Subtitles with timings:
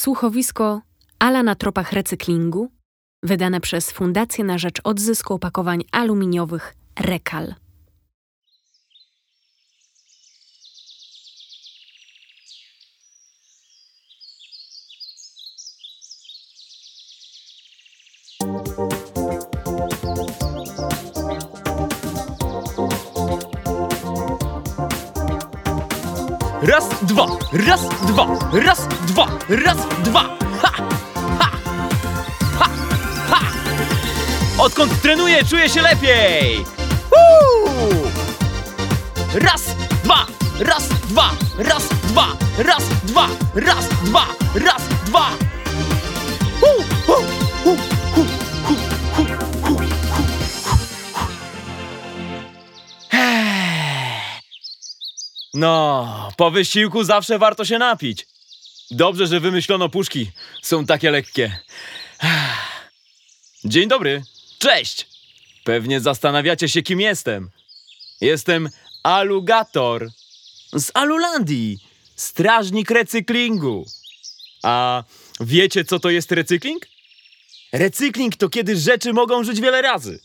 [0.00, 0.80] Słuchowisko
[1.18, 2.70] Ala na tropach recyklingu,
[3.22, 7.54] wydane przez Fundację na rzecz odzysku opakowań aluminiowych Rekal.
[26.70, 27.26] Raz, dwa,
[27.66, 30.22] raz, dwa, raz, dwa, raz, dwa.
[30.62, 30.70] Ha!
[31.38, 31.50] Ha!
[32.58, 32.68] Ha!
[33.30, 33.40] Ha!
[34.58, 36.64] Odkąd trenuję, czuję się lepiej.
[37.10, 37.70] Woo!
[39.34, 39.62] Raz,
[40.04, 40.26] dwa,
[40.60, 42.26] raz, dwa, raz, dwa,
[42.58, 45.49] raz, dwa, raz, dwa, raz, dwa.
[55.54, 58.26] No, po wysiłku zawsze warto się napić.
[58.90, 60.30] Dobrze, że wymyślono puszki.
[60.62, 61.58] Są takie lekkie.
[63.64, 64.22] Dzień dobry.
[64.58, 65.06] Cześć.
[65.64, 67.50] Pewnie zastanawiacie się, kim jestem.
[68.20, 68.68] Jestem
[69.02, 70.10] Alugator
[70.72, 71.78] z Alulandii,
[72.16, 73.84] strażnik recyklingu.
[74.62, 75.04] A
[75.40, 76.86] wiecie, co to jest recykling?
[77.72, 80.20] Recykling to kiedy rzeczy mogą żyć wiele razy.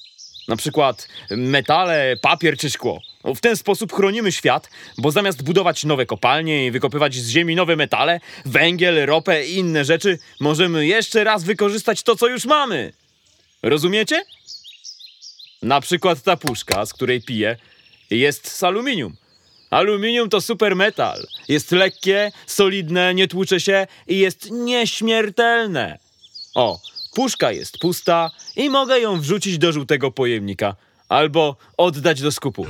[0.48, 3.02] Na przykład metale, papier czy szkło.
[3.34, 7.76] W ten sposób chronimy świat, bo zamiast budować nowe kopalnie i wykopywać z ziemi nowe
[7.76, 12.94] metale, węgiel, ropę i inne rzeczy, możemy jeszcze raz wykorzystać to, co już mamy.
[13.64, 14.26] Rozumiecie?
[15.62, 17.58] Na przykład ta puszka, z której piję,
[18.10, 19.16] jest z aluminium.
[19.70, 21.28] Aluminium to super metal.
[21.48, 26.00] Jest lekkie, solidne, nie tłucze się i jest nieśmiertelne.
[26.56, 26.80] O,
[27.14, 30.76] puszka jest pusta i mogę ją wrzucić do żółtego pojemnika
[31.10, 32.66] albo oddać do skupu.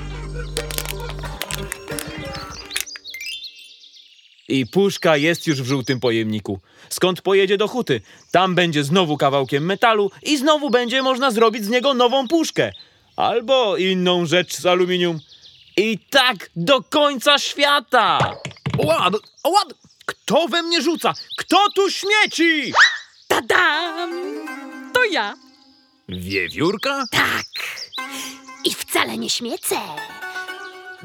[4.47, 6.59] I puszka jest już w żółtym pojemniku.
[6.89, 8.01] Skąd pojedzie do huty?
[8.31, 12.71] Tam będzie znowu kawałkiem metalu i znowu będzie można zrobić z niego nową puszkę.
[13.15, 15.19] Albo inną rzecz z aluminium.
[15.77, 18.35] I tak do końca świata!
[18.83, 19.11] No,
[19.43, 19.63] oła,
[20.05, 21.13] kto we mnie rzuca?
[21.37, 22.73] Kto tu śmieci?
[23.27, 24.11] Tadam!
[24.93, 25.35] To ja.
[26.09, 27.05] Wiewiórka?
[27.11, 27.45] Tak.
[28.63, 29.75] I wcale nie śmiecę.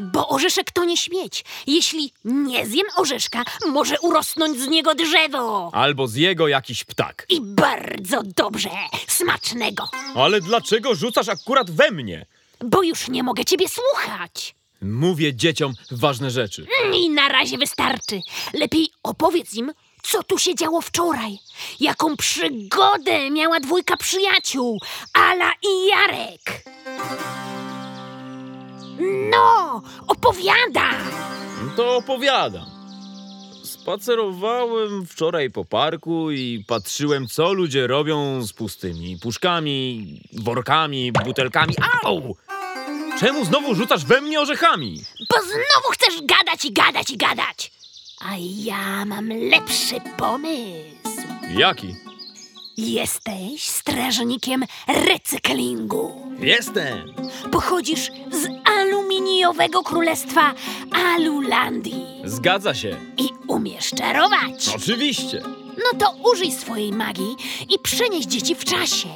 [0.01, 1.45] Bo orzeszek to nie śmieć.
[1.67, 5.71] Jeśli nie zjem orzeszka, może urosnąć z niego drzewo.
[5.73, 7.27] Albo z jego jakiś ptak.
[7.29, 8.69] I bardzo dobrze,
[9.09, 9.89] smacznego.
[10.15, 12.27] Ale dlaczego rzucasz akurat we mnie?
[12.65, 14.55] Bo już nie mogę ciebie słuchać.
[14.83, 16.67] Mówię dzieciom ważne rzeczy.
[16.95, 18.21] I na razie wystarczy.
[18.55, 19.73] Lepiej opowiedz im,
[20.03, 21.39] co tu się działo wczoraj.
[21.81, 24.81] Jaką przygodę miała dwójka przyjaciół,
[25.15, 26.41] Ala i Jarek.
[29.31, 30.91] No, opowiada.
[31.77, 32.67] To opowiadam.
[33.65, 41.75] Spacerowałem wczoraj po parku i patrzyłem, co ludzie robią z pustymi puszkami, workami, butelkami.
[42.05, 42.37] Au!
[43.21, 45.01] Czemu znowu rzucasz we mnie orzechami?
[45.31, 47.73] Bo znowu chcesz gadać i gadać i gadać.
[48.21, 48.29] A
[48.65, 51.29] ja mam lepszy pomysł.
[51.51, 51.95] Jaki?
[52.85, 56.13] Jesteś strażnikiem recyklingu.
[56.39, 57.13] Jestem!
[57.53, 58.49] Pochodzisz z
[58.79, 60.55] aluminiowego królestwa
[60.93, 62.97] Alulandii Zgadza się.
[63.19, 64.69] i umiesz czarować.
[64.77, 65.43] Oczywiście.
[65.79, 67.37] No to użyj swojej magii
[67.75, 69.09] i przenieś dzieci w czasie.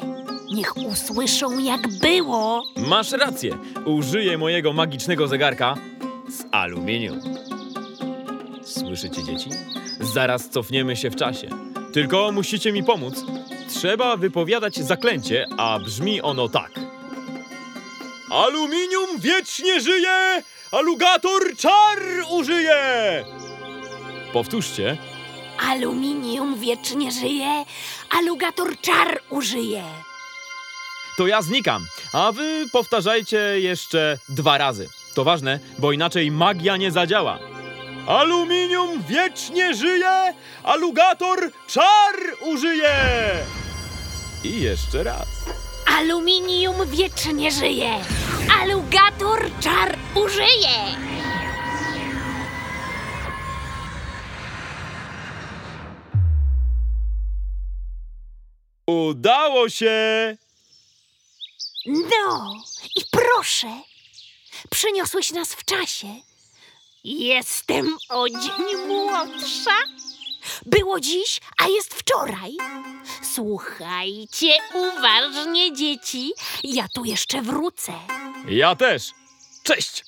[0.54, 2.64] Niech usłyszą, jak było.
[2.76, 3.58] Masz rację.
[3.86, 5.74] Użyję mojego magicznego zegarka
[6.28, 7.20] z aluminium.
[8.62, 9.50] Słyszycie, dzieci?
[10.00, 11.48] Zaraz cofniemy się w czasie.
[11.94, 13.14] Tylko musicie mi pomóc.
[13.68, 16.70] Trzeba wypowiadać zaklęcie, a brzmi ono tak.
[18.30, 20.42] Aluminium wiecznie żyje!
[20.72, 21.98] Alugator czar
[22.30, 23.24] użyje!
[24.32, 24.96] Powtórzcie.
[25.70, 27.64] Aluminium wiecznie żyje,
[28.10, 29.82] alugator czar użyje.
[31.16, 34.88] To ja znikam, a wy powtarzajcie jeszcze dwa razy.
[35.14, 37.53] To ważne, bo inaczej magia nie zadziała.
[38.06, 42.94] Aluminium wiecznie żyje, alugator czar użyje!
[44.44, 45.28] I jeszcze raz.
[45.98, 47.90] Aluminium wiecznie żyje,
[48.60, 50.68] alugator czar użyje.
[58.86, 60.36] Udało się!
[61.86, 62.54] No
[62.96, 63.80] i proszę,
[64.70, 66.33] przyniosłeś nas w czasie.
[67.04, 69.76] Jestem o dzień młodsza.
[70.66, 72.56] Było dziś, a jest wczoraj.
[73.34, 76.32] Słuchajcie uważnie, dzieci.
[76.62, 77.92] Ja tu jeszcze wrócę.
[78.48, 79.10] Ja też.
[79.62, 80.04] Cześć!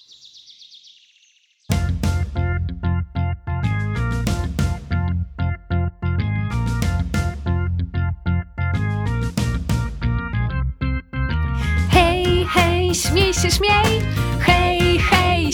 [11.90, 14.25] Hej, hej, śmiej się, śmiej!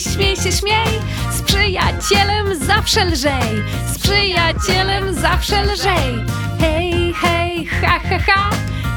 [0.03, 1.01] Śmiej się, śmiej.
[1.31, 3.63] Z przyjacielem zawsze lżej.
[3.87, 6.25] Z przyjacielem zawsze lżej.
[6.61, 8.51] Hej, hej, ha, ha, ha.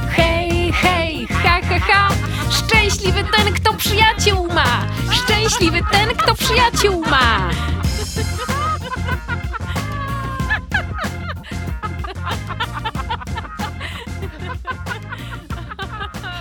[0.09, 2.09] Hej, hej, ha, ha, ha.
[2.49, 4.85] Szczęśliwy ten, kto przyjaciół ma.
[5.11, 7.49] Szczęśliwy ten, kto przyjaciół ma.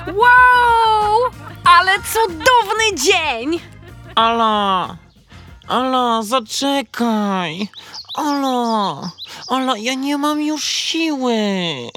[0.06, 1.30] Wow!
[1.64, 3.73] Ale cudowny dzień!
[4.14, 4.96] Ala,
[5.68, 7.68] Ala, zaczekaj.
[8.14, 9.10] Ala,
[9.48, 11.34] Ala, ja nie mam już siły.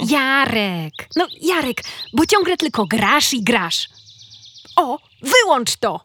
[0.09, 0.93] Jarek!
[1.15, 1.83] No, Jarek,
[2.13, 3.89] bo ciągle tylko grasz i grasz.
[4.75, 5.99] O, wyłącz to!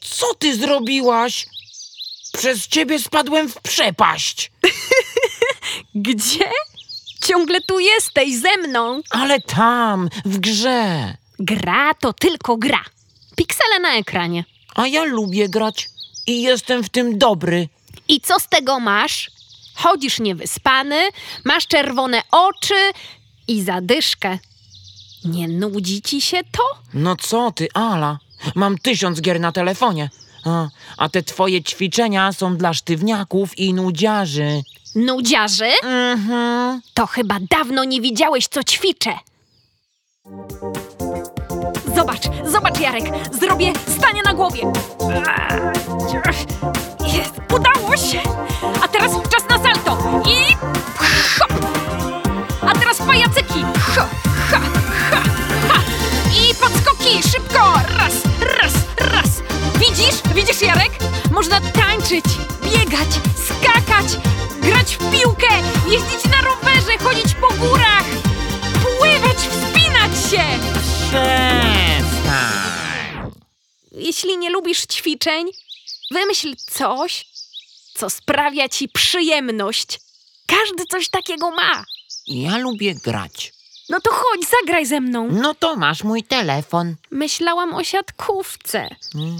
[0.00, 1.46] Co ty zrobiłaś?
[2.32, 4.52] Przez ciebie spadłem w przepaść.
[5.94, 6.50] Gdzie?
[7.24, 9.00] Ciągle tu jesteś ze mną.
[9.10, 11.14] Ale tam, w grze.
[11.38, 12.84] Gra to tylko gra.
[13.38, 14.44] Piksele na ekranie.
[14.74, 15.88] A ja lubię grać
[16.26, 17.68] i jestem w tym dobry.
[18.08, 19.30] I co z tego masz?
[19.74, 21.08] Chodzisz niewyspany,
[21.44, 22.74] masz czerwone oczy
[23.48, 24.38] i zadyszkę.
[25.24, 26.62] Nie nudzi ci się to?
[26.94, 28.18] No co ty, Ala?
[28.54, 30.10] Mam tysiąc gier na telefonie.
[30.44, 34.62] A, a te twoje ćwiczenia są dla sztywniaków i nudziarzy.
[34.94, 35.70] Nudziarzy?
[35.82, 36.80] Mhm.
[36.94, 39.18] To chyba dawno nie widziałeś, co ćwiczę.
[42.08, 43.04] Zobacz, zobacz, Jarek.
[43.40, 44.62] Zrobię stanie na głowie.
[47.06, 48.20] Jest, udało się.
[48.84, 49.98] A teraz czas na salto.
[50.26, 50.54] I
[51.38, 51.52] hop.
[52.60, 53.64] A teraz pajacyki.
[53.80, 54.06] Ha,
[54.50, 54.60] ha,
[55.10, 55.20] ha,
[55.68, 55.80] ha.
[56.30, 57.22] I podskoki.
[57.22, 57.72] Szybko.
[57.98, 58.14] Raz,
[58.62, 58.72] raz,
[59.12, 59.42] raz.
[59.78, 60.22] Widzisz?
[60.34, 60.92] Widzisz, Jarek?
[61.30, 62.24] Można tańczyć,
[62.62, 63.08] biegać,
[63.46, 64.06] skakać,
[64.62, 65.54] grać w piłkę,
[65.86, 68.04] jeździć na rowerze, chodzić po górach,
[68.98, 71.47] pływać, wspinać się.
[74.18, 75.46] Jeśli nie lubisz ćwiczeń,
[76.10, 77.26] wymyśl coś,
[77.94, 80.00] co sprawia ci przyjemność.
[80.46, 81.84] Każdy coś takiego ma.
[82.26, 83.52] Ja lubię grać.
[83.88, 85.28] No to chodź, zagraj ze mną.
[85.32, 86.94] No to masz mój telefon.
[87.10, 88.88] Myślałam o siatkówce.
[89.14, 89.36] Mm.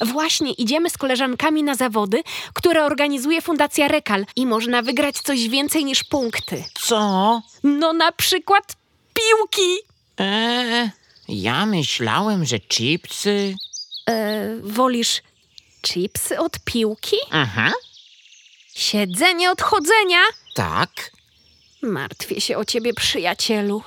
[0.00, 2.22] Właśnie idziemy z koleżankami na zawody,
[2.54, 6.64] które organizuje Fundacja Rekal i można wygrać coś więcej niż punkty.
[6.82, 7.42] Co?
[7.62, 8.76] No na przykład
[9.14, 9.78] piłki.
[10.18, 10.90] Eee,
[11.28, 13.54] ja myślałem, że chipsy.
[14.10, 15.22] E, wolisz
[15.82, 17.16] chipsy od piłki?
[17.30, 17.72] Aha,
[18.74, 20.18] Siedzenie od chodzenia?
[20.54, 21.10] tak.
[21.82, 23.82] Martwię się o ciebie, przyjacielu.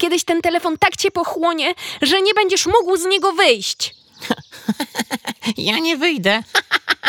[0.00, 3.94] Kiedyś ten telefon tak cię pochłonie, że nie będziesz mógł z niego wyjść.
[5.56, 6.42] Ja nie wyjdę.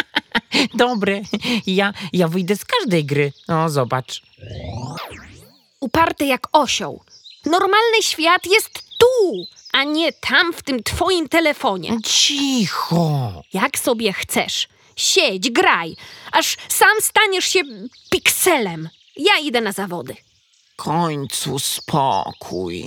[0.73, 1.21] Dobre,
[1.67, 3.33] ja, ja wyjdę z każdej gry.
[3.47, 4.21] O, zobacz.
[5.79, 7.03] Uparty jak osioł.
[7.45, 11.97] Normalny świat jest tu, a nie tam w tym twoim telefonie.
[12.05, 13.31] Cicho.
[13.53, 14.67] Jak sobie chcesz.
[14.95, 15.95] Siedź, graj,
[16.31, 17.59] aż sam staniesz się
[18.09, 18.89] pikselem.
[19.15, 20.15] Ja idę na zawody.
[20.75, 22.85] końcu spokój.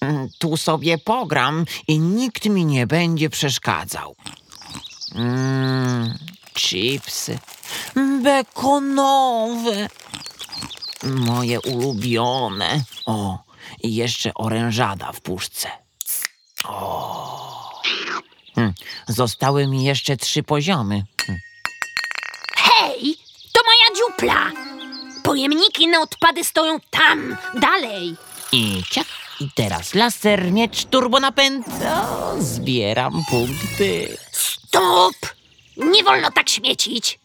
[0.00, 4.16] Mm, Tu sobie pogram i nikt mi nie będzie przeszkadzał.
[5.14, 6.18] Mmm,
[6.54, 7.38] chipsy.
[8.22, 9.88] Bekonowe.
[11.02, 12.84] Moje ulubione.
[13.06, 13.38] O,
[13.82, 15.68] i jeszcze orężada w puszce.
[18.54, 18.74] Hmm,
[19.08, 21.02] Zostały mi jeszcze trzy poziomy.
[21.26, 21.40] Hmm.
[22.56, 23.16] Hej,
[23.52, 24.52] to moja dziupla!
[25.22, 28.16] Pojemniki na odpady stoją tam, dalej.
[28.52, 29.06] I ciach.
[29.40, 31.66] I teraz laser, miecz, turbonapęd.
[31.68, 34.16] O, zbieram punkty.
[34.32, 35.14] Stop!
[35.76, 37.18] Nie wolno tak śmiecić.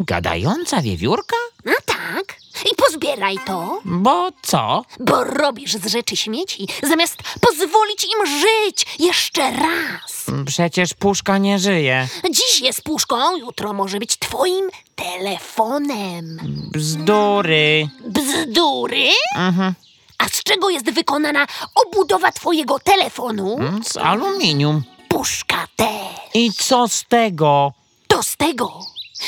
[0.00, 1.36] Gadająca wiewiórka?
[1.64, 2.36] No tak.
[2.64, 4.84] I pozbieraj to, Bo co?
[5.00, 10.26] bo robisz z rzeczy śmieci, zamiast pozwolić im żyć jeszcze raz.
[10.46, 12.08] Przecież puszka nie żyje.
[12.30, 16.38] Dziś jest puszką, jutro może być twoim telefonem.
[16.72, 17.88] Bzdury.
[18.08, 19.08] Bzdury?
[19.36, 19.74] Mhm.
[20.18, 23.58] A z czego jest wykonana obudowa twojego telefonu?
[23.84, 24.82] Z aluminium.
[25.08, 25.88] Puszka też.
[26.34, 27.72] I co z tego?
[28.08, 28.80] To z tego,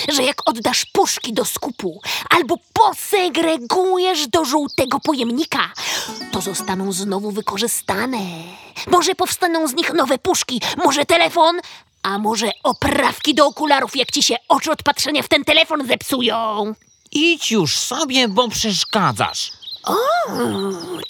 [0.08, 5.72] że jak oddasz puszki do skupu albo posegregujesz do żółtego pojemnika,
[6.32, 8.18] to zostaną znowu wykorzystane.
[8.86, 11.60] Może powstaną z nich nowe puszki, może telefon,
[12.02, 16.74] a może oprawki do okularów, jak ci się oczy od patrzenia w ten telefon zepsują.
[17.12, 19.52] Idź już sobie, bo przeszkadzasz.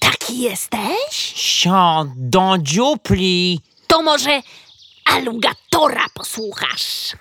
[0.01, 1.33] Taki jesteś?
[1.37, 3.61] Siad do dziupli.
[3.87, 4.43] To może
[5.05, 7.13] alugatora posłuchasz.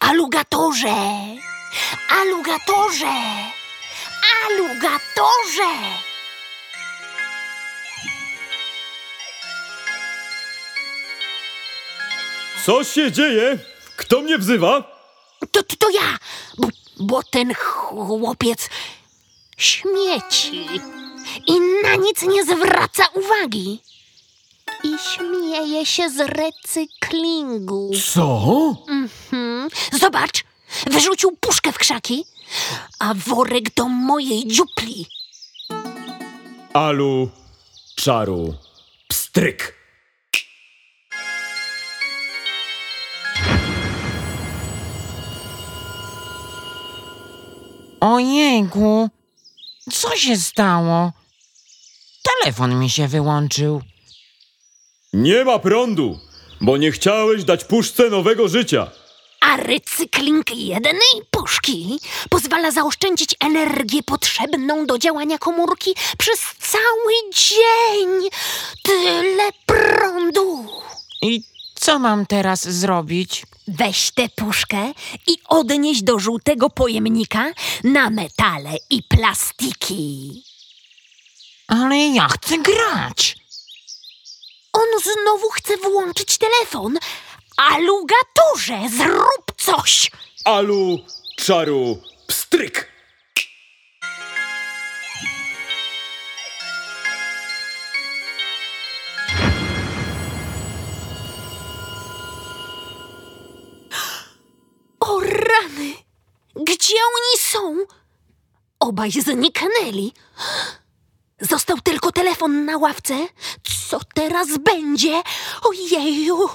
[0.00, 0.94] Alugatorze!
[2.08, 3.14] Alugatorze!
[4.46, 5.72] Alugatorze!
[12.66, 13.58] Co się dzieje?
[13.96, 14.82] Kto mnie wzywa?
[15.52, 16.18] To, to, to ja,
[16.58, 16.68] bo,
[17.00, 18.68] bo ten chłopiec
[19.56, 20.66] śmieci
[21.46, 23.80] i na nic nie zwraca uwagi.
[24.84, 27.90] I śmieje się z recyklingu.
[28.12, 28.74] Co?
[29.30, 29.68] Hmm,
[30.00, 30.44] zobacz,
[30.90, 32.24] wyrzucił puszkę w krzaki,
[32.98, 35.06] a worek do mojej dziupli.
[36.72, 37.28] Alu,
[37.96, 38.54] czaru,
[39.08, 39.78] pstryk.
[48.00, 49.10] Ojejku,
[49.92, 51.12] co się stało?
[52.22, 53.82] Telefon mi się wyłączył.
[55.18, 56.18] Nie ma prądu,
[56.60, 58.90] bo nie chciałeś dać puszce nowego życia.
[59.40, 68.30] A recykling jednej puszki pozwala zaoszczędzić energię potrzebną do działania komórki przez cały dzień.
[68.82, 70.66] Tyle prądu.
[71.22, 71.42] I
[71.74, 73.46] co mam teraz zrobić?
[73.68, 74.92] Weź tę puszkę
[75.26, 77.52] i odnieś do żółtego pojemnika
[77.84, 80.42] na metale i plastiki.
[81.68, 83.37] Ale ja chcę grać.
[84.78, 86.98] On znowu chce włączyć telefon.
[87.56, 90.10] Alugatorze, zrób coś!
[90.44, 90.98] Alu,
[91.36, 92.88] czaru, pstryk.
[105.00, 105.94] O rany!
[106.56, 107.78] Gdzie oni są?
[108.80, 110.12] Obaj zniknęli.
[111.40, 113.14] Został tylko telefon na ławce.
[113.88, 115.22] Co teraz będzie?
[115.62, 116.48] Ojeju!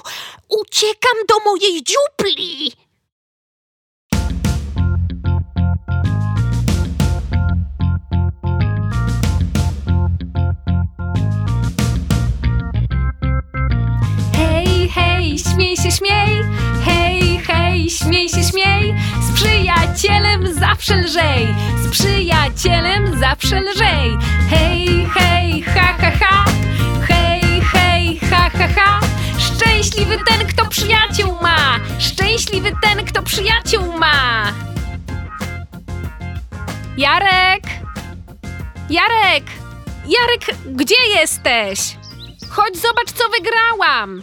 [0.48, 2.72] Uciekam do mojej dziupli!
[14.32, 16.42] Hej, hej, śmiej się, śmiej.
[16.84, 18.94] Hej, hej, śmiej się, śmiej.
[19.20, 21.54] Z przyjacielem zawsze lżej.
[21.82, 24.18] Z przyjacielem zawsze lżej.
[24.50, 26.43] Hej, hej, ha, ha, ha.
[29.74, 31.80] Szczęśliwy ten, kto przyjaciół ma.
[31.98, 34.52] Szczęśliwy ten, kto przyjaciół ma.
[36.96, 37.62] Jarek!
[38.90, 39.44] Jarek!
[40.06, 41.78] Jarek, gdzie jesteś?
[42.50, 44.22] Chodź, zobacz, co wygrałam!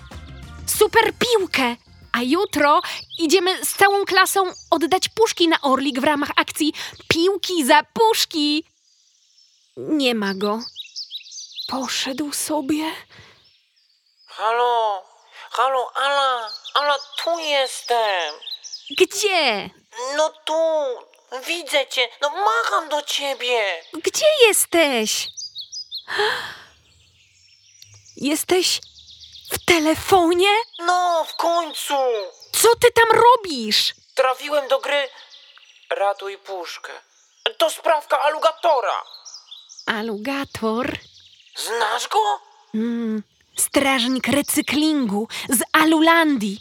[0.65, 1.75] Super piłkę!
[2.12, 2.81] A jutro
[3.20, 6.74] idziemy z całą klasą oddać puszki na Orlik w ramach akcji
[7.08, 8.63] Piłki za puszki.
[9.77, 10.60] Nie ma go.
[11.67, 12.91] Poszedł sobie.
[14.27, 15.11] Halo,
[15.51, 18.34] halo, Ala, Ala, tu jestem.
[18.98, 19.70] Gdzie?
[20.15, 20.55] No tu,
[21.46, 23.84] widzę cię, no macham do ciebie.
[23.93, 25.27] Gdzie jesteś?
[28.17, 28.81] Jesteś
[29.51, 30.55] w telefonie?
[30.79, 31.93] No, w końcu.
[32.51, 33.93] Co ty tam robisz?
[34.15, 35.10] Trafiłem do gry
[35.89, 36.91] Ratuj puszkę.
[37.58, 39.03] To sprawka alugatora.
[39.86, 40.98] Alugator?
[41.55, 42.39] Znasz go?
[42.75, 43.24] Mm,
[43.55, 46.60] strażnik recyklingu z Alulandii.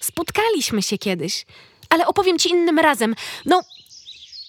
[0.00, 1.46] Spotkaliśmy się kiedyś,
[1.90, 3.14] ale opowiem ci innym razem.
[3.44, 3.60] No,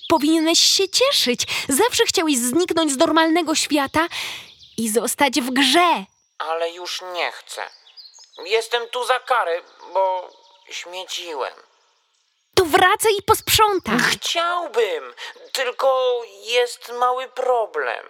[0.10, 1.48] powinieneś się cieszyć.
[1.70, 4.08] Zawsze chciałeś zniknąć z normalnego świata
[4.78, 6.06] i zostać w grze.
[6.38, 7.62] Ale już nie chcę.
[8.46, 9.62] Jestem tu za karę,
[9.94, 10.30] bo
[10.70, 11.54] śmieciłem.
[12.56, 14.00] To wracaj i posprzątaj.
[14.00, 15.14] Chciałbym,
[15.52, 18.06] tylko jest mały problem.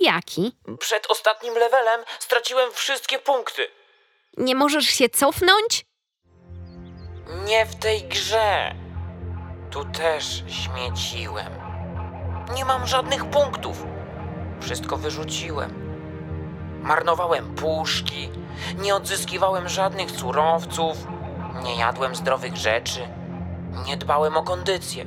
[0.00, 0.56] Jaki?
[0.78, 3.68] Przed ostatnim levelem straciłem wszystkie punkty.
[4.36, 5.86] Nie możesz się cofnąć?
[7.44, 8.74] Nie w tej grze.
[9.70, 11.52] Tu też śmieciłem.
[12.54, 13.84] Nie mam żadnych punktów.
[14.60, 15.86] Wszystko wyrzuciłem.
[16.82, 18.30] Marnowałem puszki,
[18.78, 20.96] nie odzyskiwałem żadnych surowców,
[21.62, 23.08] nie jadłem zdrowych rzeczy,
[23.86, 25.06] nie dbałem o kondycję.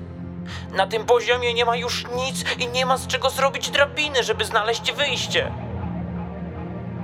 [0.71, 4.45] Na tym poziomie nie ma już nic i nie ma z czego zrobić drabiny, żeby
[4.45, 5.51] znaleźć wyjście.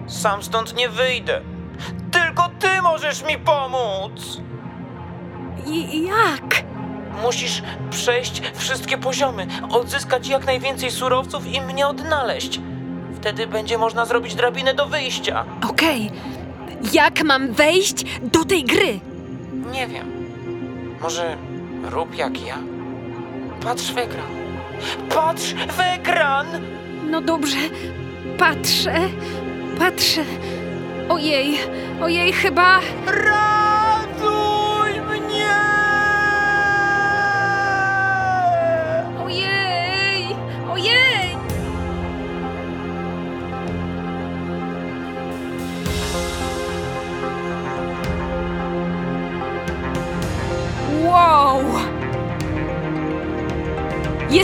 [0.07, 1.41] Sam stąd nie wyjdę.
[2.11, 4.41] Tylko ty możesz mi pomóc!
[5.67, 6.63] I jak?
[7.21, 12.59] Musisz przejść wszystkie poziomy, odzyskać jak najwięcej surowców i mnie odnaleźć.
[13.15, 15.45] Wtedy będzie można zrobić drabinę do wyjścia.
[15.69, 16.11] Okej.
[16.93, 18.99] Jak mam wejść do tej gry?
[19.71, 20.11] Nie wiem.
[21.01, 21.37] Może
[21.83, 22.57] rób jak ja?
[23.65, 24.25] Patrz w ekran.
[25.09, 26.45] Patrz w ekran!
[27.09, 27.57] No dobrze,
[28.37, 28.93] patrzę,
[29.79, 30.23] patrzę.
[31.09, 31.57] Ojej,
[32.01, 32.79] ojej, chyba.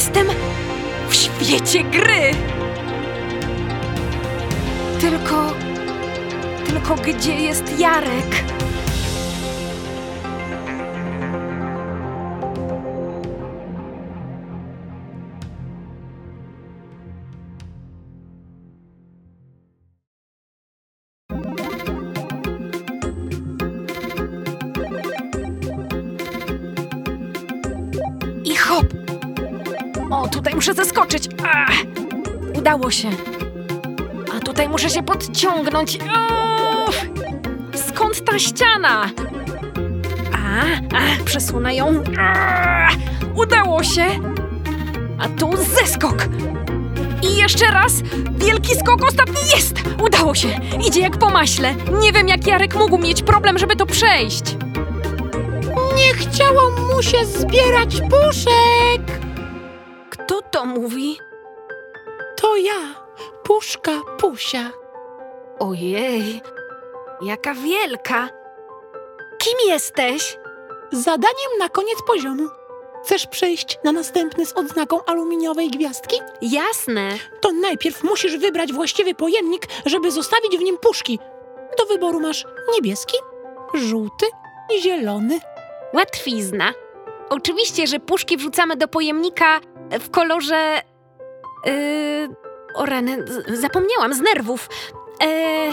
[0.02, 0.28] Jestem
[1.10, 2.32] w świecie gry.
[5.02, 5.54] Tylko.
[6.68, 8.44] Tylko gdzie jest Jarek?
[31.12, 31.30] Muszę zeskoczyć.
[31.54, 31.74] Ach,
[32.58, 33.10] udało się.
[34.38, 35.98] A tutaj muszę się podciągnąć.
[36.88, 37.06] Uff,
[37.88, 39.10] skąd ta ściana?
[40.34, 42.04] A, a, przesunę ją.
[42.20, 42.94] Ach,
[43.36, 44.06] udało się.
[45.20, 46.28] A tu zeskok.
[47.24, 47.94] I jeszcze raz.
[48.32, 49.84] Wielki skok ostatni jest.
[50.04, 50.60] Udało się.
[50.88, 51.76] Idzie jak po maśle.
[52.02, 54.44] Nie wiem, jak Jarek mógł mieć problem, żeby to przejść.
[55.96, 59.01] Nie chciało mu się zbierać puszek.
[60.52, 61.18] To mówi?
[62.42, 63.06] To ja,
[63.44, 64.72] puszka Pusia.
[65.60, 66.42] Ojej,
[67.22, 68.30] jaka wielka.
[69.38, 70.38] Kim jesteś?
[70.92, 72.48] Zadaniem na koniec poziomu.
[73.04, 76.16] Chcesz przejść na następny z odznaką aluminiowej gwiazdki?
[76.42, 77.10] Jasne.
[77.42, 81.20] To najpierw musisz wybrać właściwy pojemnik, żeby zostawić w nim puszki.
[81.78, 83.18] Do wyboru masz niebieski,
[83.74, 84.26] żółty
[84.76, 85.40] i zielony.
[85.94, 86.74] Łatwizna.
[87.30, 89.60] Oczywiście, że puszki wrzucamy do pojemnika
[90.00, 90.82] w kolorze.
[91.66, 92.30] Yy,
[92.76, 94.70] o rany, zapomniałam z nerwów.
[95.22, 95.72] Yy,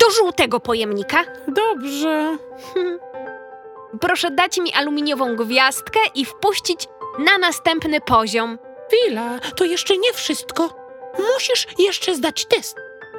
[0.00, 1.24] do żółtego pojemnika.
[1.48, 2.36] Dobrze.
[4.00, 6.88] Proszę dać mi aluminiową gwiazdkę i wpuścić
[7.18, 8.58] na następny poziom.
[8.88, 10.88] Chwila, to jeszcze nie wszystko.
[11.34, 12.76] Musisz jeszcze zdać test.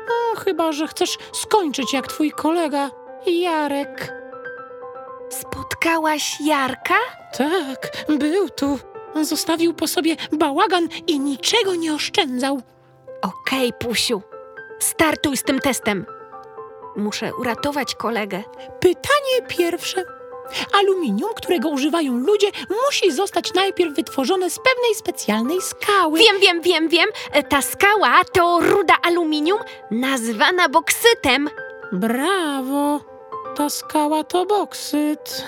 [0.08, 2.92] No, chyba, że chcesz skończyć jak twój kolega
[3.26, 4.14] Jarek.
[5.30, 6.98] Spotkałaś Jarka?
[7.38, 8.80] Tak, był tu.
[9.22, 12.62] Zostawił po sobie bałagan i niczego nie oszczędzał.
[13.22, 14.22] Okej, Pusiu.
[14.80, 16.06] Startuj z tym testem.
[16.96, 18.44] Muszę uratować kolegę.
[18.80, 20.04] Pytanie pierwsze.
[20.74, 22.48] Aluminium, którego używają ludzie,
[22.86, 26.20] musi zostać najpierw wytworzone z pewnej specjalnej skały.
[26.20, 27.10] Wiem, wiem, wiem, wiem.
[27.32, 29.60] E, Ta skała to ruda aluminium
[29.92, 31.50] nazywana boksytem.
[31.92, 33.09] Brawo!
[33.60, 35.44] Ta skała to boksyt.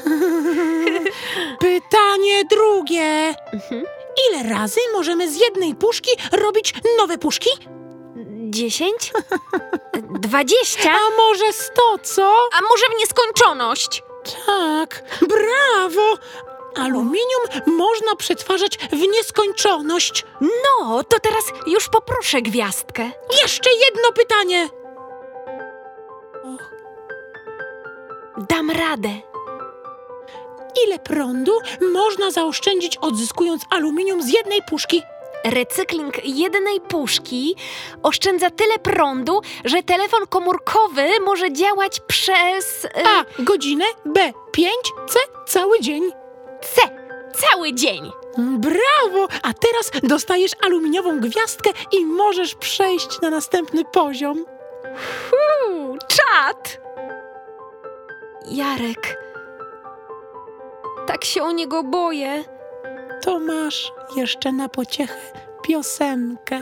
[1.59, 3.35] Pytanie drugie.
[3.53, 3.85] Mhm.
[4.29, 7.49] Ile razy możemy z jednej puszki robić nowe puszki?
[8.49, 9.11] Dziesięć?
[10.27, 10.89] Dwadzieścia?
[10.91, 12.35] A może sto, co?
[12.53, 14.03] A może w nieskończoność?
[14.45, 16.17] Tak, brawo!
[16.75, 20.25] Aluminium można przetwarzać w nieskończoność.
[20.41, 23.11] No, to teraz już poproszę gwiazdkę.
[23.41, 24.80] Jeszcze jedno pytanie.
[28.49, 29.09] Dam radę.
[30.85, 31.51] Ile prądu
[31.93, 35.03] można zaoszczędzić odzyskując aluminium z jednej puszki?
[35.43, 37.55] Recykling jednej puszki
[38.03, 42.85] oszczędza tyle prądu, że telefon komórkowy może działać przez.
[42.85, 43.43] e, A.
[43.43, 43.85] Godzinę.
[44.05, 44.31] B.
[44.51, 44.91] Pięć.
[45.09, 45.19] C.
[45.47, 46.11] Cały dzień.
[46.61, 46.81] C.
[47.35, 48.11] Cały dzień.
[48.37, 49.27] Brawo!
[49.43, 54.45] A teraz dostajesz aluminiową gwiazdkę i możesz przejść na następny poziom.
[55.67, 56.81] Uuu, czad!
[58.45, 59.17] Jarek.
[61.07, 62.43] Tak się o niego boję.
[63.21, 65.31] To masz jeszcze na pociechę
[65.63, 66.61] piosenkę.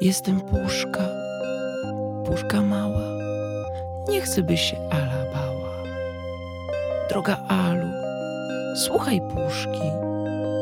[0.00, 1.08] Jestem puszka,
[2.26, 3.02] puszka mała.
[4.08, 5.49] Nie chcę, by się Ala bała.
[7.10, 7.88] Droga Alu,
[8.74, 9.90] słuchaj puszki,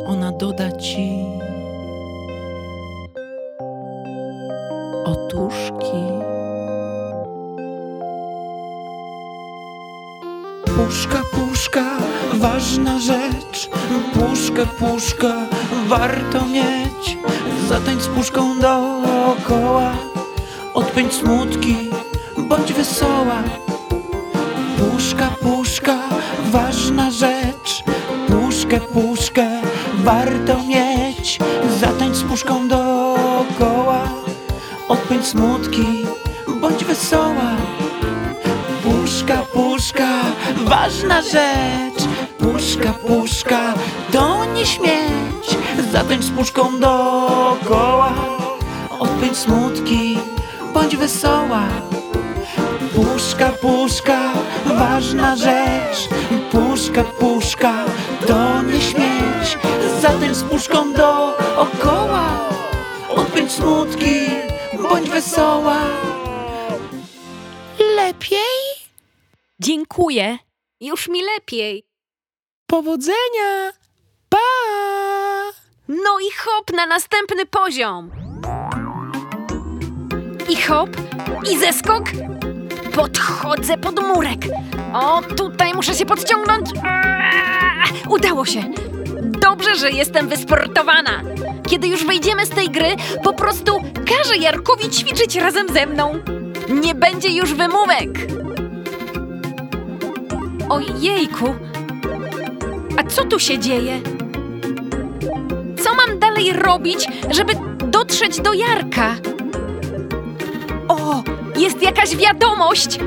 [0.06, 1.24] ona doda ci
[5.04, 6.02] otuszki.
[10.66, 11.84] Puszka, puszka,
[12.34, 13.70] ważna rzecz.
[14.14, 15.32] Puszkę, puszkę,
[15.88, 17.18] warto mieć.
[17.68, 19.92] Zatańcz z puszką dookoła.
[20.74, 21.76] Odpędź smutki,
[22.38, 23.42] bądź wesoła.
[24.78, 25.97] Puszka, puszka,
[26.98, 27.84] ważna rzecz.
[28.28, 29.46] Puszkę, puszkę,
[29.94, 31.38] warto mieć.
[31.80, 34.08] Zatańcz z puszką dookoła.
[34.88, 36.06] Odpędź smutki,
[36.60, 37.50] bądź wesoła.
[38.82, 40.08] Puszka, puszka,
[40.64, 42.04] ważna rzecz.
[42.38, 43.74] Puszka, puszka,
[44.12, 45.46] to nie śmieć.
[45.92, 48.12] Zatańcz z puszką dookoła.
[49.00, 50.18] Odpędź smutki,
[50.74, 51.62] bądź wesoła.
[52.94, 54.20] Puszka, puszka,
[54.78, 56.08] ważna rzecz.
[56.50, 57.84] Puszka, puszka,
[58.26, 58.98] to nie śmieć.
[58.98, 62.48] mieć, zatańcz z puszką dookoła.
[63.08, 64.14] Odpędź smutki,
[64.82, 65.78] bądź wesoła.
[67.96, 68.38] Lepiej?
[69.60, 70.38] Dziękuję.
[70.80, 71.84] Już mi lepiej.
[72.66, 73.72] Powodzenia!
[74.28, 74.38] Pa!
[75.88, 78.10] No i hop na następny poziom.
[80.48, 80.90] I hop,
[81.52, 82.04] i zeskok.
[82.98, 84.40] Podchodzę pod murek.
[84.94, 86.66] O, tutaj muszę się podciągnąć.
[86.84, 88.64] Aaa, Udało się.
[89.22, 91.22] Dobrze, że jestem wysportowana.
[91.68, 93.72] Kiedy już wejdziemy z tej gry, po prostu
[94.06, 96.14] każę Jarkowi ćwiczyć razem ze mną.
[96.68, 98.10] Nie będzie już wymówek.
[100.68, 101.54] Ojejku.
[102.98, 104.00] A co tu się dzieje?
[105.84, 107.52] Co mam dalej robić, żeby
[107.84, 109.14] dotrzeć do Jarka?
[111.68, 112.98] Jest jakaś wiadomość!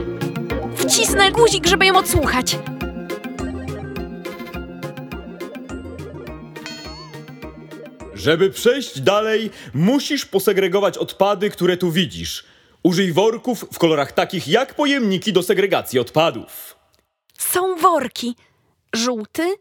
[0.76, 2.58] Wcisnę guzik, żeby ją odsłuchać.
[8.13, 12.43] Żeby przejść dalej, musisz posegregować odpady, które tu widzisz.
[12.84, 16.76] Użyj worków w kolorach takich jak pojemniki do segregacji odpadów.
[17.38, 18.36] Są worki.
[18.95, 19.56] Żółty,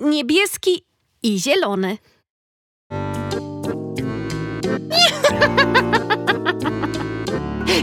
[0.00, 0.84] niebieski
[1.22, 1.98] i zielony.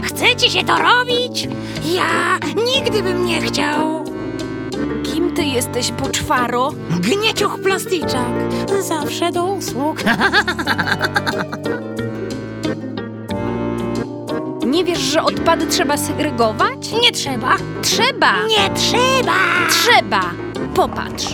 [0.04, 1.48] Chcecie się to robić?
[1.84, 4.04] Ja nigdy bym nie chciał.
[5.02, 6.72] Kim ty jesteś, poczwaro?
[7.00, 8.32] Gnieciuch plasticzak.
[8.80, 9.96] Zawsze do usług.
[14.66, 16.92] Nie wiesz, że odpady trzeba segregować?
[17.02, 17.56] Nie trzeba.
[17.82, 18.46] Trzeba!
[18.46, 19.36] Nie trzeba.
[19.70, 20.30] Trzeba!
[20.74, 21.26] Popatrz.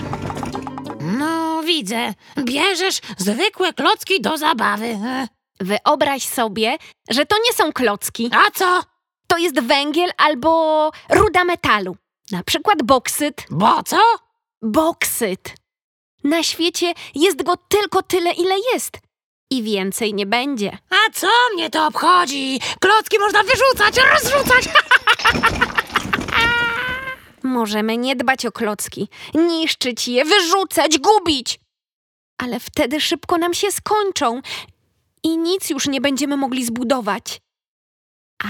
[1.19, 2.15] No, widzę.
[2.45, 4.87] Bierzesz zwykłe klocki do zabawy.
[4.87, 5.27] E,
[5.61, 6.77] Wyobraź sobie,
[7.11, 8.31] że to nie są klocki.
[8.33, 8.83] A co?
[9.27, 11.97] To jest węgiel albo ruda metalu.
[12.31, 13.47] Na przykład boksyt.
[13.51, 14.01] Bo co?
[14.63, 15.55] Boksyt.
[16.25, 18.99] Na świecie jest go tylko tyle, ile jest.
[19.51, 20.79] I więcej nie będzie.
[20.91, 22.61] A co mnie to obchodzi?
[22.81, 24.65] Klocki można wyrzucać, rozrzucać.
[27.43, 31.61] Możemy nie dbać o klocki, niszczyć je, wyrzucać, gubić.
[32.39, 34.41] Ale wtedy szybko nam się skończą
[35.27, 37.41] i nic już nie będziemy mogli zbudować.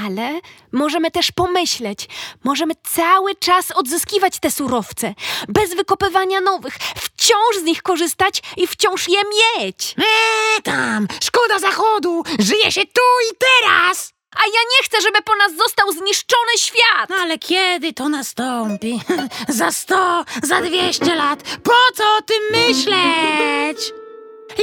[0.05, 0.41] Ale
[0.73, 2.09] możemy też pomyśleć,
[2.45, 5.15] możemy cały czas odzyskiwać te surowce,
[5.49, 9.95] bez wykopywania nowych, wciąż z nich korzystać i wciąż je mieć.
[9.99, 12.23] Eee, tam, szkoda zachodu.
[12.39, 14.12] Żyje się tu i teraz.
[14.37, 17.11] A ja nie chcę, żeby po nas został zniszczony świat.
[17.11, 19.01] No ale kiedy to nastąpi?
[19.49, 21.43] za sto, za dwieście lat?
[21.43, 24.06] Po co o tym myśleć?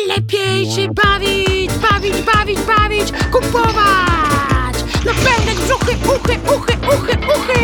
[0.07, 4.75] Lepiej się bawić, bawić, bawić, bawić, kupować!
[5.05, 7.59] Napełniać brzuchy, uchy, uchy, uchy, uchy!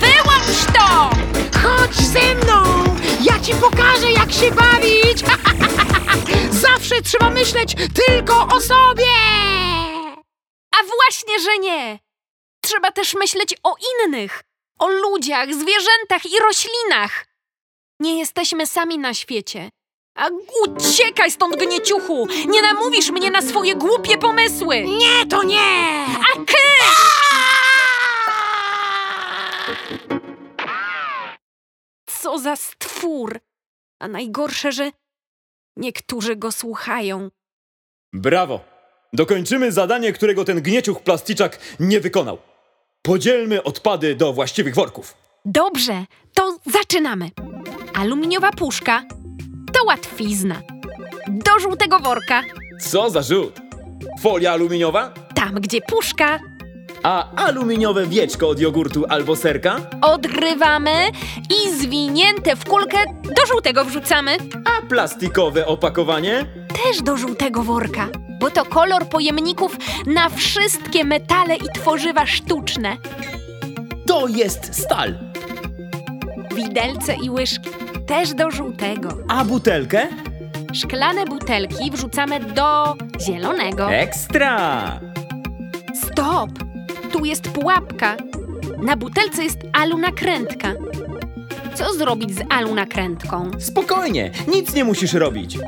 [0.00, 1.10] Wyłącz to!
[1.62, 2.84] Chodź ze mną!
[3.20, 5.18] Ja ci pokażę, jak się bawić!
[6.66, 9.12] Zawsze trzeba myśleć tylko o sobie!
[10.74, 11.98] A właśnie, że nie.
[12.64, 14.42] Trzeba też myśleć o innych,
[14.78, 17.26] o ludziach, zwierzętach i roślinach.
[18.00, 19.70] Nie jesteśmy sami na świecie.
[20.14, 20.28] A
[20.66, 22.28] uciekaj stąd, gnieciuchu!
[22.48, 24.82] Nie namówisz mnie na swoje głupie pomysły!
[24.82, 26.04] Nie, to nie!
[26.04, 27.12] A kysz!
[32.06, 33.40] Co za stwór!
[34.00, 34.90] A najgorsze, że
[35.76, 37.30] niektórzy go słuchają.
[38.12, 38.60] Brawo!
[39.12, 42.38] Dokończymy zadanie, którego ten gnieciuch plasticzak nie wykonał.
[43.02, 45.14] Podzielmy odpady do właściwych worków.
[45.44, 47.30] Dobrze, to zaczynamy.
[47.94, 49.02] Aluminiowa puszka
[49.72, 50.54] to łatwizna.
[51.28, 52.42] Do żółtego worka,
[52.80, 53.60] Co za rzut!
[54.20, 55.12] Folia aluminiowa?
[55.34, 56.38] tam gdzie puszka,
[57.02, 59.80] A aluminiowe wieczko od jogurtu albo serka?
[60.02, 60.92] odrywamy
[61.50, 64.36] i zwinięte w kulkę do żółtego wrzucamy.
[64.78, 66.46] A plastikowe opakowanie?
[66.84, 68.08] Też do żółtego worka,
[68.40, 72.96] bo to kolor pojemników na wszystkie metale i tworzywa sztuczne.
[74.06, 75.18] To jest stal.
[76.56, 77.70] Widelce i łyżki
[78.06, 79.08] też do żółtego.
[79.28, 80.08] A butelkę?
[80.72, 83.92] Szklane butelki wrzucamy do zielonego.
[83.92, 85.00] Ekstra!
[85.94, 86.50] Stop!
[87.12, 88.16] Tu jest pułapka.
[88.82, 90.72] Na butelce jest alu nakrętka.
[91.74, 93.50] Co zrobić z alu nakrętką?
[93.58, 95.58] Spokojnie, nic nie musisz robić.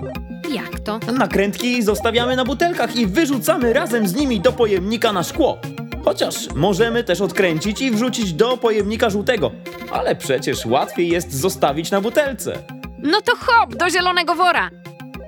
[0.53, 0.99] Jak to?
[1.13, 5.59] Nakrętki zostawiamy na butelkach i wyrzucamy razem z nimi do pojemnika na szkło.
[6.05, 9.51] Chociaż możemy też odkręcić i wrzucić do pojemnika żółtego.
[9.93, 12.59] Ale przecież łatwiej jest zostawić na butelce.
[12.99, 14.71] No to hop, do zielonego wora.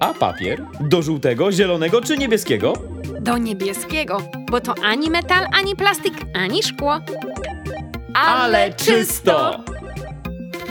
[0.01, 0.63] A papier?
[0.81, 2.73] Do żółtego, zielonego czy niebieskiego?
[3.21, 7.01] Do niebieskiego, bo to ani metal, ani plastik, ani szkło.
[8.15, 9.65] Ale czysto!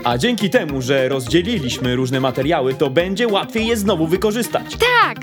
[0.06, 4.66] A dzięki temu, że rozdzieliliśmy różne materiały, to będzie łatwiej je znowu wykorzystać.
[5.02, 5.18] Tak,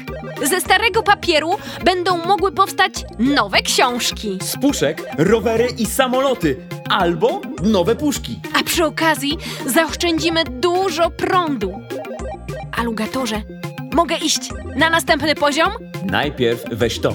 [0.48, 1.50] ze starego papieru
[1.84, 4.38] będą mogły powstać nowe książki.
[4.42, 6.56] Z puszek, rowery i samoloty.
[6.90, 8.40] Albo nowe puszki.
[8.60, 11.72] A przy okazji zaoszczędzimy dużo prądu.
[12.72, 13.42] Alugatorze,
[13.94, 15.70] mogę iść na następny poziom?
[16.06, 17.14] Najpierw weź to.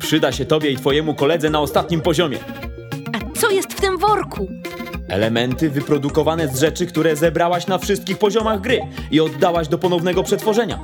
[0.00, 2.38] Przyda się tobie i twojemu koledze na ostatnim poziomie.
[3.12, 4.48] A co jest w tym worku?
[5.08, 10.78] Elementy wyprodukowane z rzeczy, które zebrałaś na wszystkich poziomach gry i oddałaś do ponownego przetworzenia.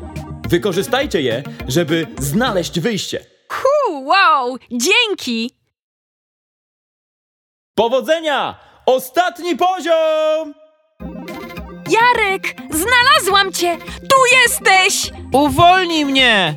[0.48, 3.26] Wykorzystajcie je, żeby znaleźć wyjście.
[3.52, 5.50] Hu, wow, dzięki!
[7.74, 8.58] Powodzenia!
[8.86, 10.54] Ostatni poziom!
[11.90, 13.76] Jarek, znalazłam cię!
[14.00, 15.10] Tu jesteś!
[15.32, 16.56] Uwolnij mnie!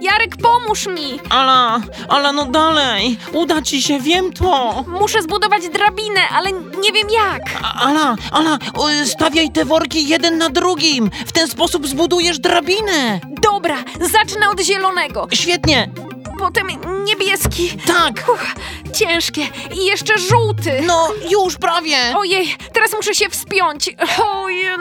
[0.00, 1.20] Jarek, pomóż mi!
[1.30, 3.16] Ala, Ala, no dalej!
[3.32, 4.84] Uda ci się, wiem to!
[4.88, 7.42] Muszę zbudować drabinę, ale nie wiem jak.
[7.62, 8.58] A- Ala, Ala,
[9.04, 11.10] stawiaj te worki jeden na drugim!
[11.26, 13.20] W ten sposób zbudujesz drabinę!
[13.42, 15.90] Dobra, zacznę od zielonego, Świetnie!
[16.38, 16.68] potem
[17.04, 17.70] niebieski.
[17.86, 18.28] Tak!
[18.34, 18.54] Uff,
[18.94, 20.82] ciężkie i jeszcze żółty.
[20.86, 21.96] No, już prawie!
[22.16, 23.90] Ojej, teraz muszę się wspiąć.
[24.24, 24.74] Ojej.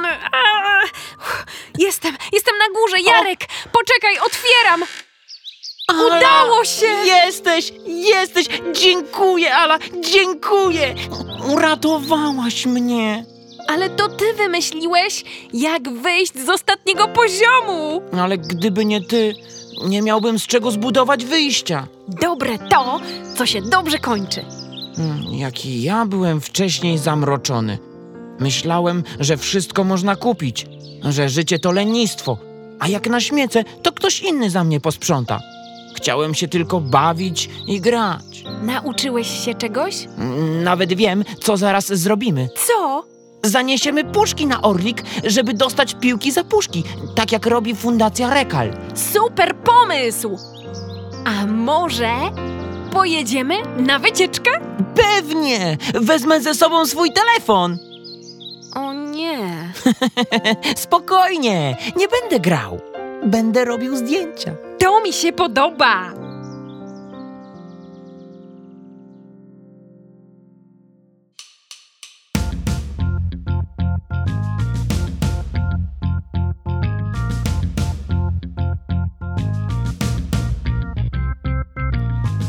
[1.17, 1.45] Uff,
[1.77, 2.99] jestem, jestem na górze.
[2.99, 3.39] Jarek,
[3.71, 4.83] poczekaj, otwieram.
[5.89, 6.85] Ala, Udało się!
[7.05, 8.45] Jesteś, jesteś!
[8.73, 9.79] Dziękuję, Ala,
[10.13, 10.95] dziękuję!
[11.53, 13.25] Uratowałaś mnie!
[13.67, 15.23] Ale to ty wymyśliłeś,
[15.53, 18.01] jak wyjść z ostatniego poziomu.
[18.21, 19.33] Ale gdyby nie ty,
[19.87, 21.87] nie miałbym z czego zbudować wyjścia.
[22.07, 22.99] Dobre to,
[23.37, 24.45] co się dobrze kończy.
[24.95, 27.77] Hmm, Jaki ja byłem wcześniej zamroczony.
[28.39, 30.65] Myślałem, że wszystko można kupić,
[31.03, 32.37] że życie to lenistwo,
[32.79, 35.39] a jak naśmiecę, to ktoś inny za mnie posprząta.
[35.95, 38.43] Chciałem się tylko bawić i grać.
[38.61, 40.07] Nauczyłeś się czegoś?
[40.17, 42.49] Mm, Nawet wiem, co zaraz zrobimy.
[42.67, 43.03] Co?
[43.43, 46.83] Zaniesiemy puszki na Orlik, żeby dostać piłki za puszki,
[47.15, 48.73] tak jak robi Fundacja Rekal.
[49.13, 50.37] Super pomysł!
[51.25, 52.09] A może
[52.91, 54.51] pojedziemy na wycieczkę?
[54.95, 55.77] Pewnie!
[55.93, 57.77] Wezmę ze sobą swój telefon.
[58.75, 59.73] O nie.
[60.75, 62.79] Spokojnie, nie będę grał.
[63.25, 64.55] Będę robił zdjęcia.
[64.79, 66.13] To mi się podoba.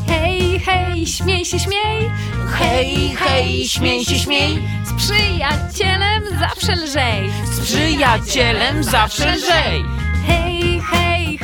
[0.07, 2.11] Hej, hej, śmiej się, śmiej.
[2.53, 4.59] Hej, hej, śmiej się, śmiej.
[4.83, 7.31] Z przyjacielem zawsze lżej.
[7.45, 10.00] Z przyjacielem zawsze lżej.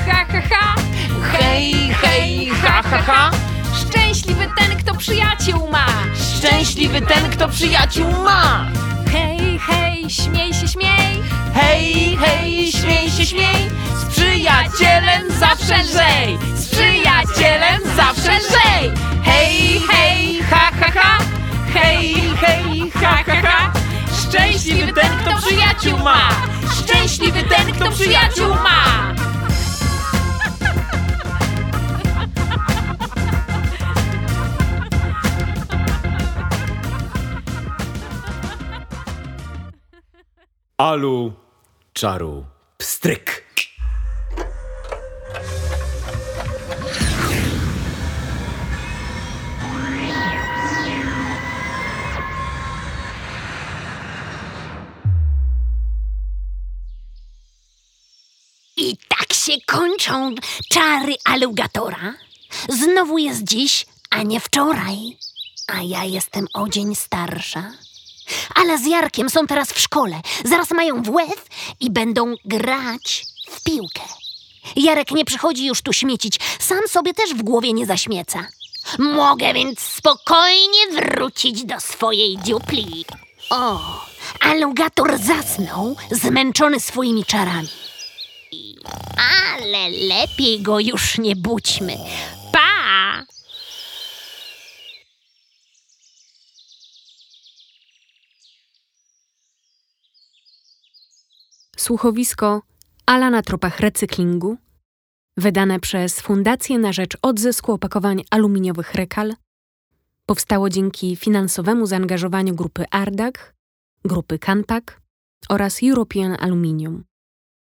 [0.08, 0.82] Hej, hej, ha, ha, ha.
[1.32, 3.32] Hej, hej, ha, ha, ha.
[3.74, 5.88] Szczęśliwy ten, kto przyjaciół ma.
[6.38, 8.66] Szczęśliwy ten, kto przyjaciół ma.
[9.12, 11.24] Hej, hej, śmiej się, śmiej.
[11.54, 13.70] Hej, hej, śmiej się, śmiej.
[13.96, 16.38] Z przyjacielem zawsze lżej.
[16.56, 18.92] Z przyjacielem zawsze lżej.
[19.24, 21.18] Hej, hej, ha, ha, ha.
[21.74, 23.72] Hej, hej, ha, ha, ha.
[24.22, 26.30] Szczęśliwy ten, kto przyjaciół ma.
[26.78, 29.14] Szczęśliwy ten, kto przyjaciół ma.
[40.80, 41.34] Alu,
[41.94, 42.46] czaru,
[42.78, 43.46] pstryk.
[58.78, 60.36] I tak się kończą
[60.70, 62.14] czary alugatora.
[62.70, 65.18] Znowu jest dziś, a nie wczoraj.
[65.68, 67.87] A ja jestem o dzień starsza.
[68.56, 70.22] Ale z Jarkiem są teraz w szkole.
[70.46, 71.46] Zaraz mają WF
[71.80, 74.02] i będą grać w piłkę.
[74.76, 76.40] Jarek nie przychodzi już tu śmiecić.
[76.60, 78.48] Sam sobie też w głowie nie zaśmieca.
[79.00, 83.06] Mogę więc spokojnie wrócić do swojej dziupli.
[83.50, 83.80] O,
[84.40, 87.68] alugator zasnął, zmęczony swoimi czarami.
[89.54, 91.98] Ale lepiej go już nie budźmy.
[92.52, 92.68] Pa!
[101.80, 102.62] Słuchowisko
[103.06, 104.58] Ala na tropach recyklingu,
[105.38, 109.34] wydane przez Fundację na rzecz odzysku opakowań aluminiowych Rekal,
[110.26, 113.54] powstało dzięki finansowemu zaangażowaniu grupy Ardag,
[114.06, 115.02] grupy Canpak
[115.50, 117.04] oraz European Aluminium.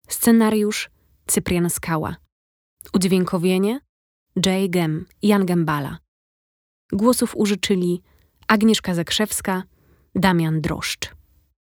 [0.08, 0.90] Scenariusz
[1.26, 2.16] Cyprian Skała.
[2.94, 3.80] Udźwiękowienie
[4.36, 4.70] J.
[4.70, 5.98] Gem Jan Gembala.
[6.92, 8.02] Głosów użyczyli
[8.48, 9.62] Agnieszka Zakrzewska,
[10.14, 11.19] Damian Droszcz.